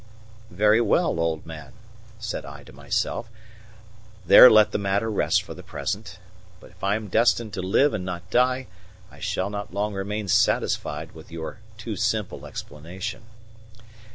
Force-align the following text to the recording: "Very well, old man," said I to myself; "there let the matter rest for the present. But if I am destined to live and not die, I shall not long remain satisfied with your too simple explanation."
"Very 0.49 0.81
well, 0.81 1.19
old 1.19 1.45
man," 1.45 1.73
said 2.17 2.43
I 2.43 2.63
to 2.63 2.73
myself; 2.73 3.29
"there 4.25 4.49
let 4.49 4.71
the 4.71 4.79
matter 4.79 5.11
rest 5.11 5.43
for 5.43 5.53
the 5.53 5.61
present. 5.61 6.17
But 6.59 6.71
if 6.71 6.83
I 6.83 6.95
am 6.95 7.07
destined 7.07 7.53
to 7.53 7.61
live 7.61 7.93
and 7.93 8.03
not 8.03 8.27
die, 8.31 8.65
I 9.11 9.19
shall 9.19 9.51
not 9.51 9.75
long 9.75 9.93
remain 9.93 10.27
satisfied 10.27 11.11
with 11.11 11.31
your 11.31 11.59
too 11.77 11.95
simple 11.95 12.47
explanation." 12.47 13.25